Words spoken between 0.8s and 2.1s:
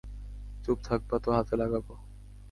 থাকবা তো হাতে লাগাবো!